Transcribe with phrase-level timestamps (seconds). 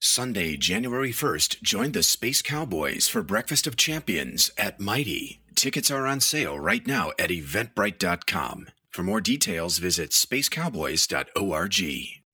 [0.00, 5.40] Sunday, January 1st, join the Space Cowboys for Breakfast of Champions at Mighty.
[5.54, 8.68] Tickets are on sale right now at eventbrite.com.
[8.90, 12.25] For more details, visit spacecowboys.org.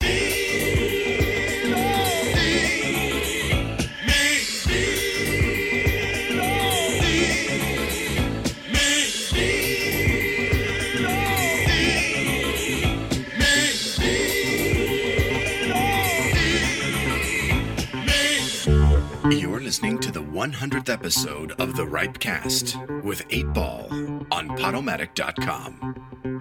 [20.42, 26.32] 100th episode of The RIPEcast with 8Ball on Podomatic.com.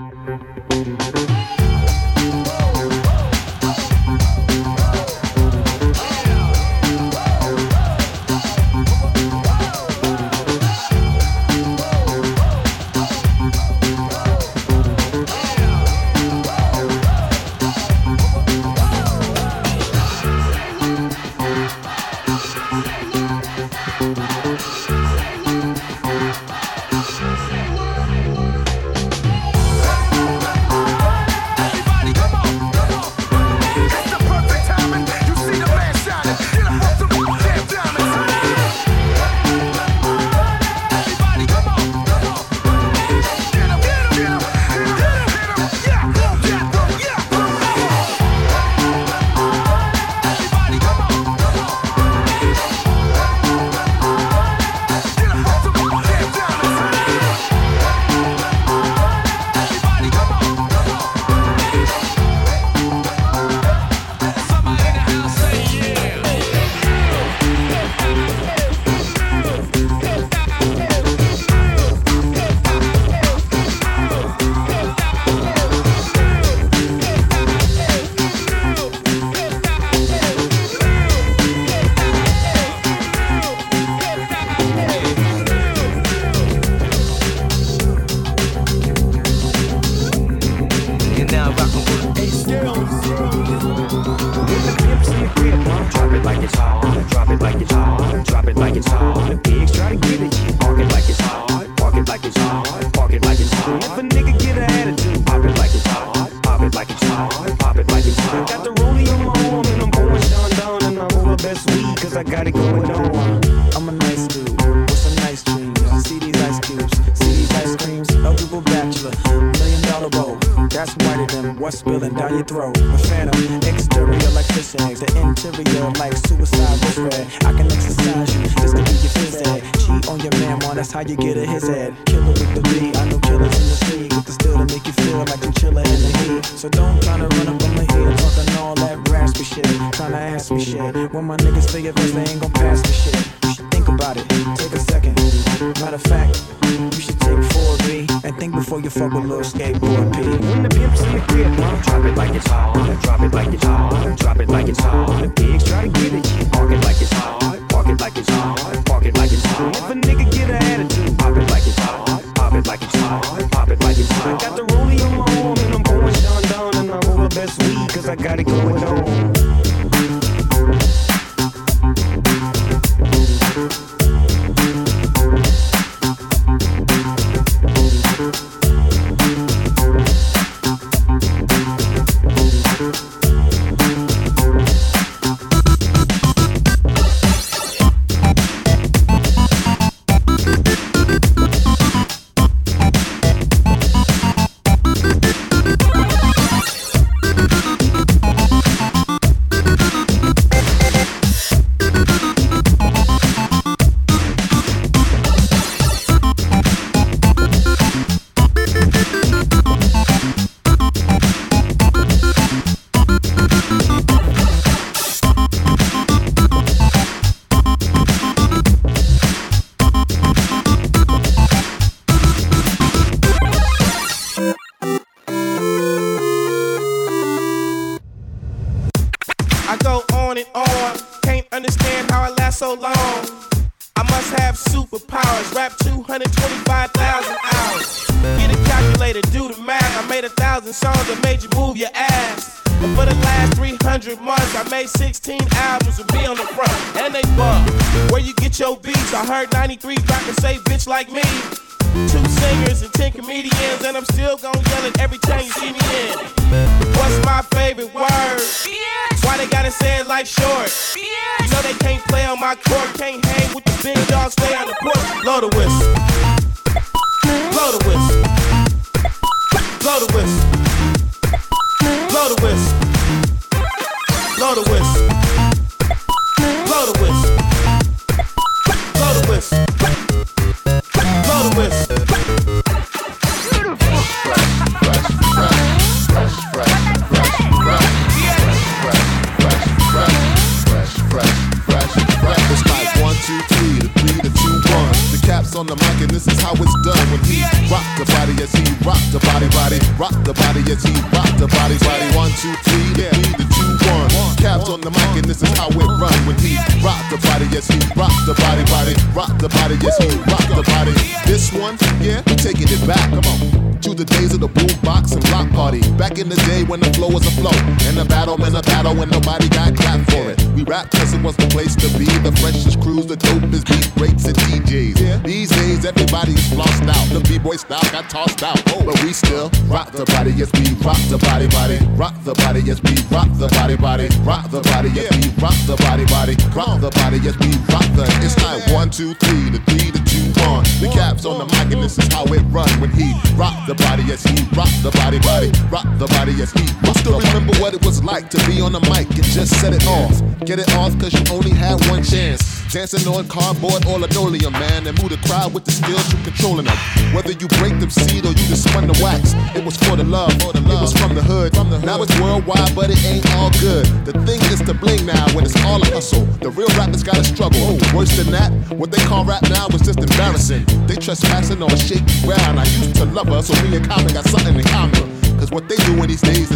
[352.91, 356.65] Dancing on cardboard or linoleum, man, and move the crowd with the skills you're controlling
[356.65, 356.75] them.
[357.15, 360.03] Whether you break them seed or you just spun the wax, it was for the
[360.03, 360.35] love.
[360.35, 361.55] It was from the hood.
[361.55, 363.87] from the Now it's worldwide, but it ain't all good.
[364.03, 366.25] The thing is to bling now when it's all a hustle.
[366.43, 367.79] The real rappers gotta struggle.
[367.95, 370.67] Worse than that, what they call rap now is just embarrassing.
[370.85, 372.59] They trespassing on shaky ground.
[372.59, 374.99] I used to love her, so me and Common got something in common.
[375.39, 376.50] Cause what they doing these days.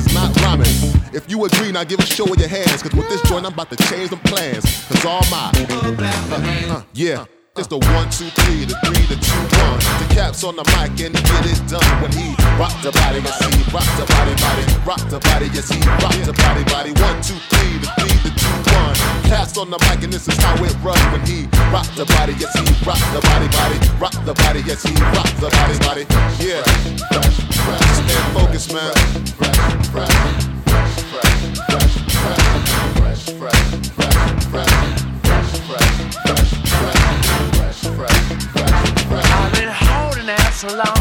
[1.55, 2.83] If now give a show with your hands.
[2.83, 4.63] Cause with this joint, I'm about to change them plans.
[4.91, 7.23] Cause all my, uh, uh, yeah.
[7.55, 9.79] It's the one, two, three, the three, the two, one.
[10.03, 13.23] The caps on the mic and he get it done when he rock the body,
[13.23, 16.91] yes he rock the body, body, rock the body, yes he rock the body, body.
[16.99, 18.95] One, two, three, the three, the two, one.
[19.31, 22.35] Caps on the mic and this is how it runs when he rock the body,
[22.35, 26.03] yes he rock the body, body, rock the body, yes he rock the body, body.
[26.43, 26.59] Yeah,
[27.07, 27.95] fresh, fresh.
[28.35, 30.54] Fresh, fresh, fresh, fresh,
[40.69, 40.94] so long.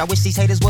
[0.00, 0.60] I wish these haters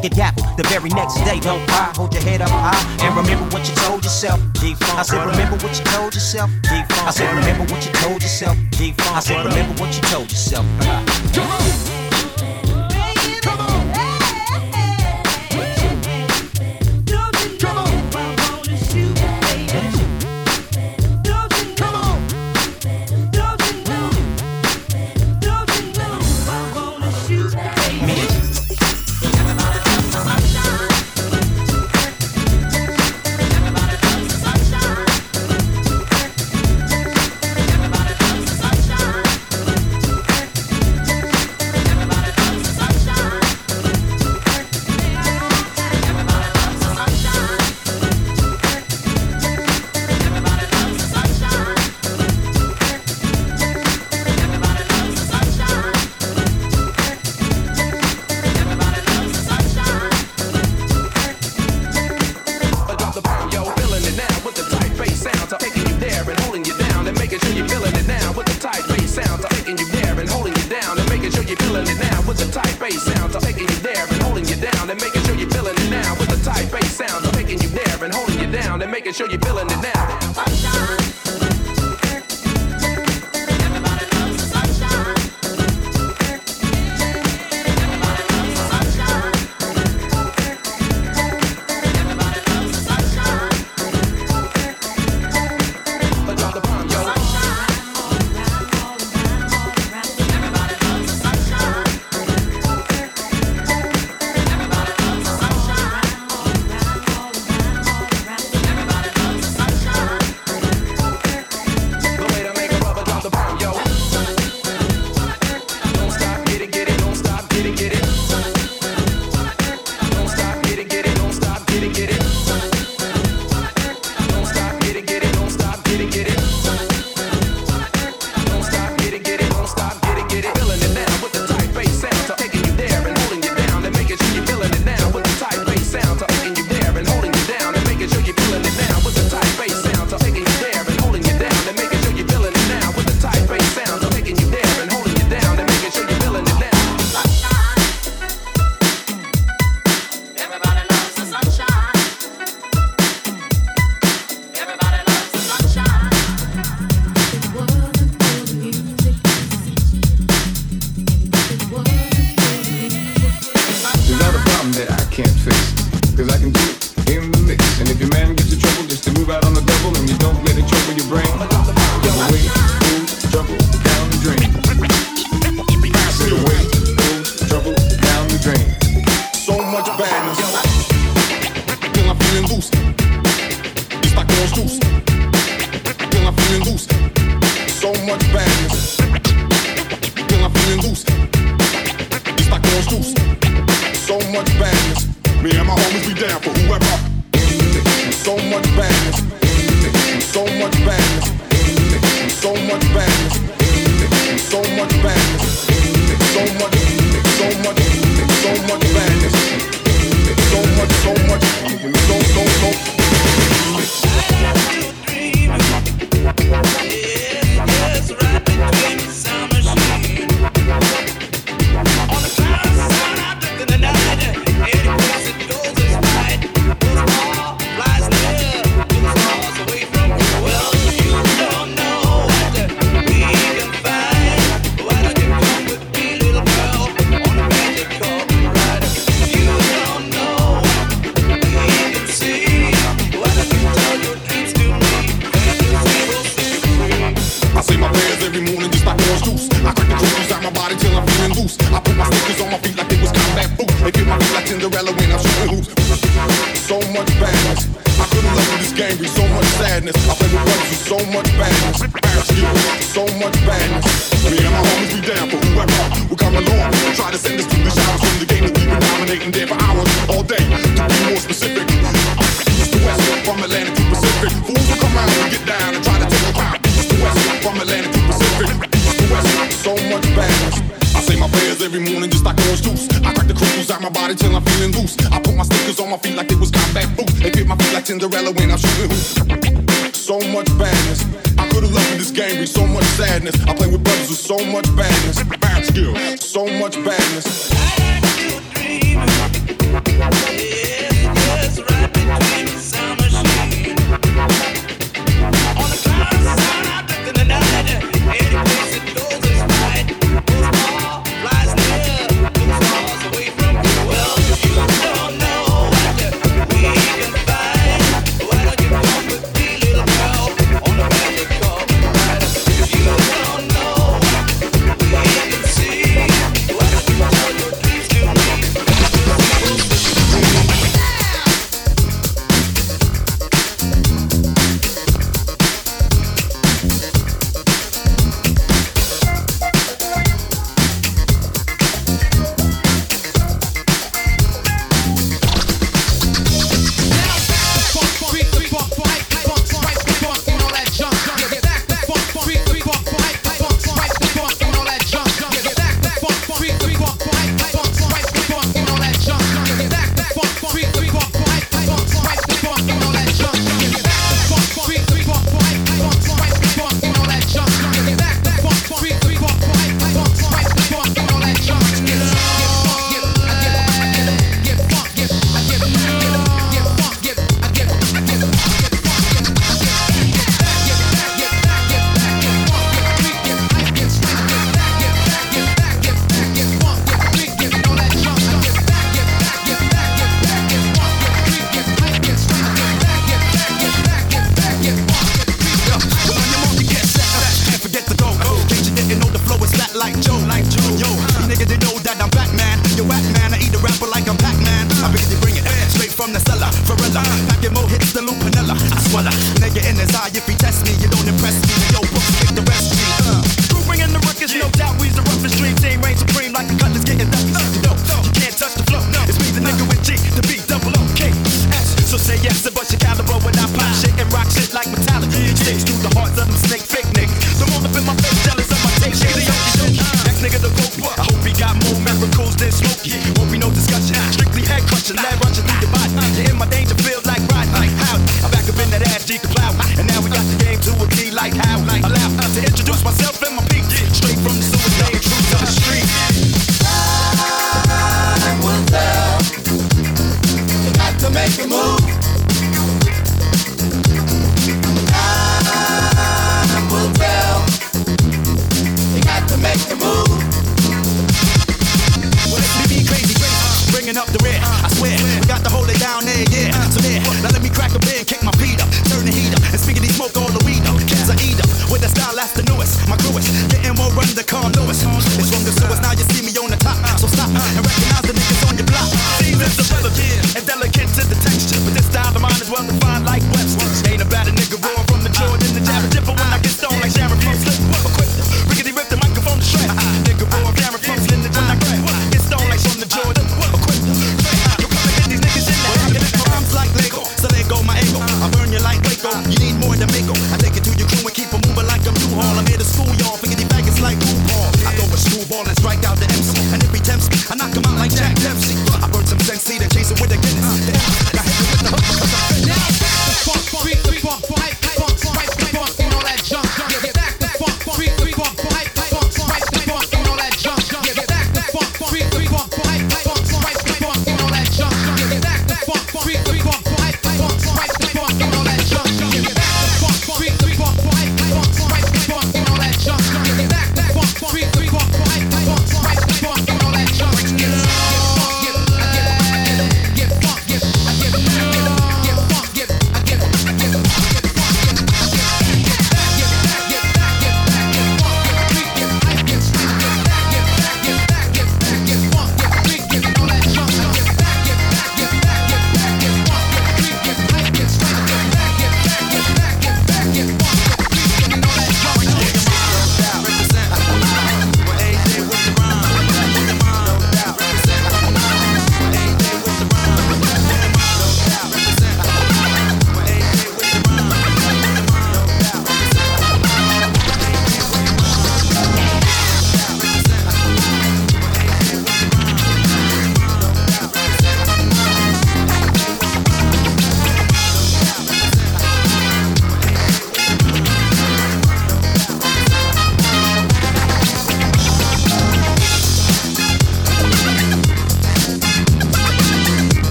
[0.00, 1.38] Get the very next day.
[1.40, 4.40] Don't cry, hold your head up high and remember what you told yourself.
[4.62, 6.50] I said, remember what you told yourself.
[6.64, 8.56] I said, remember what you told yourself.
[8.72, 10.66] I said, remember what you told yourself.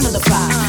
[0.00, 0.61] flame of the fire.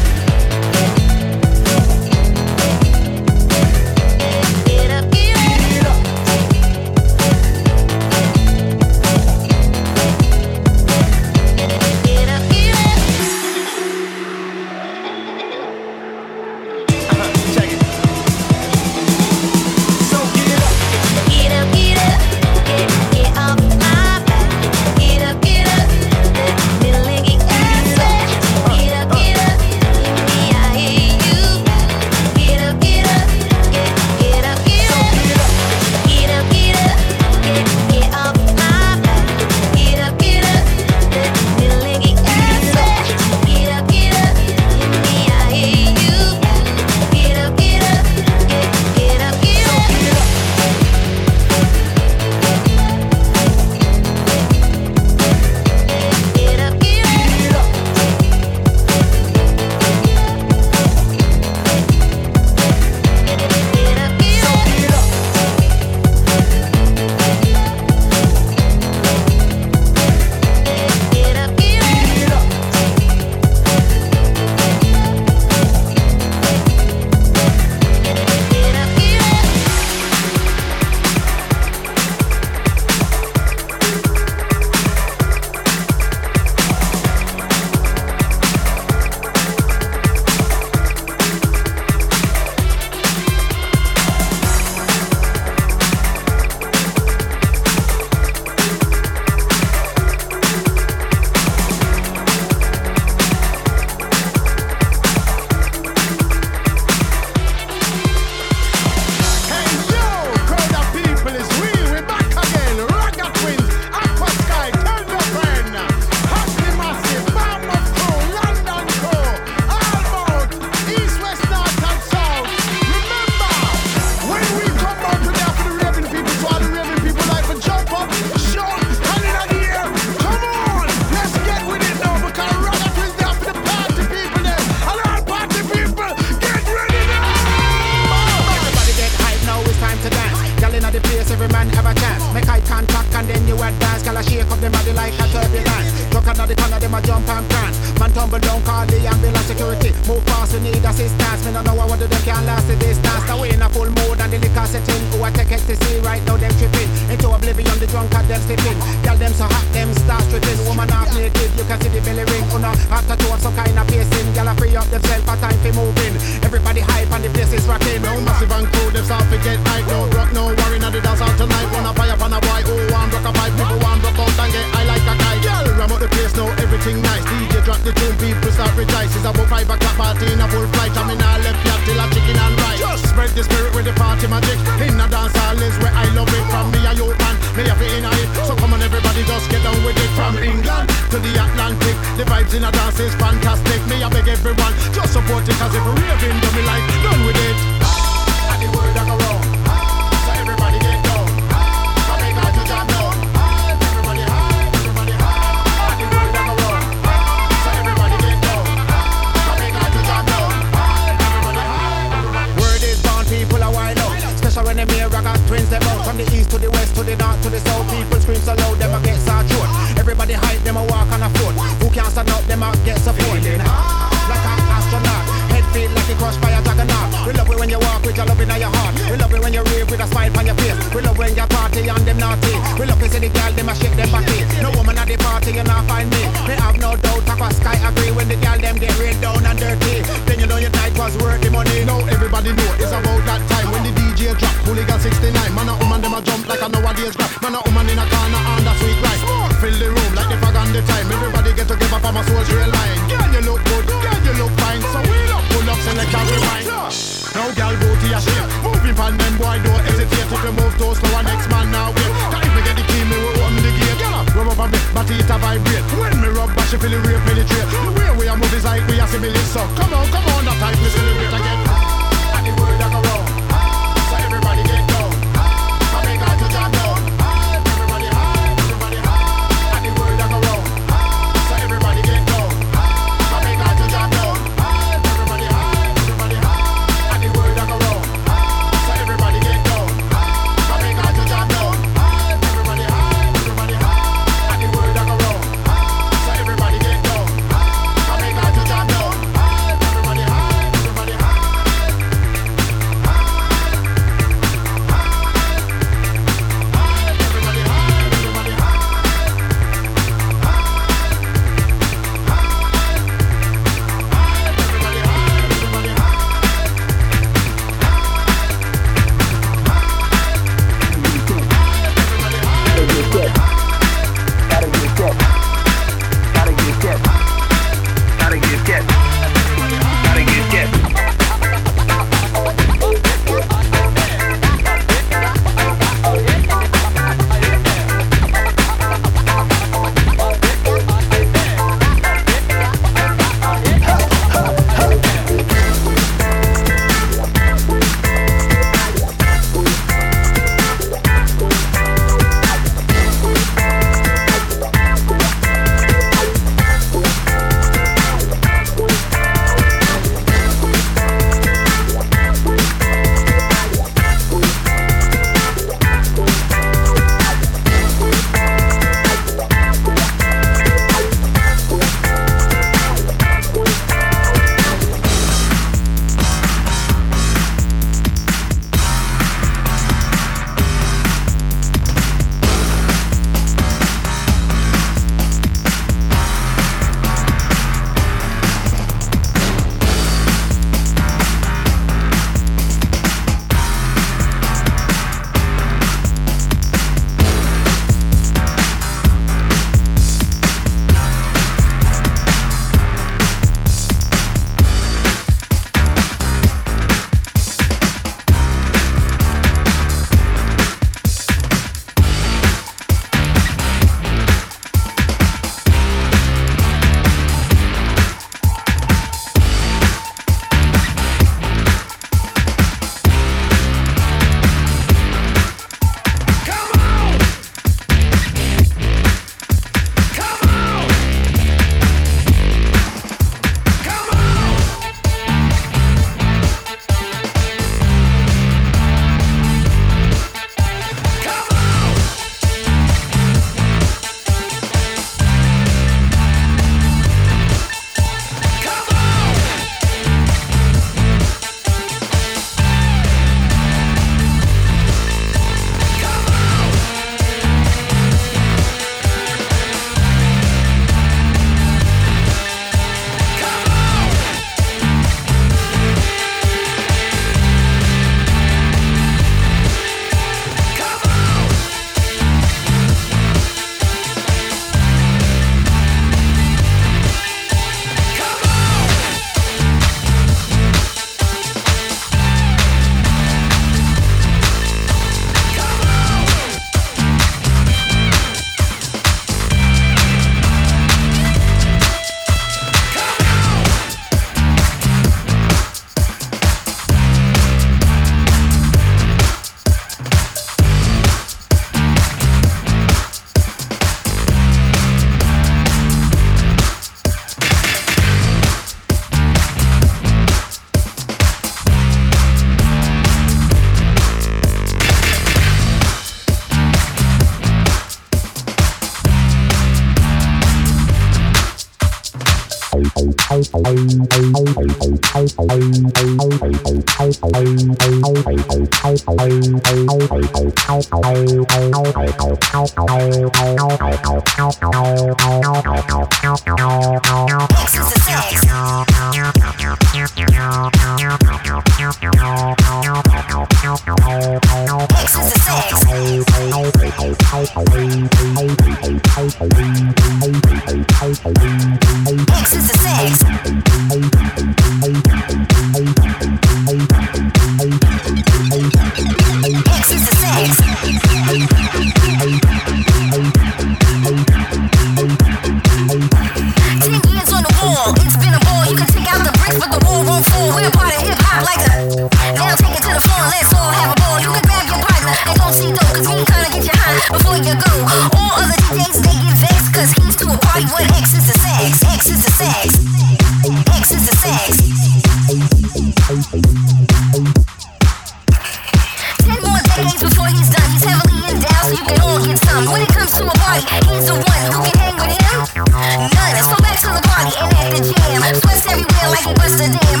[599.37, 600.00] what's the deal?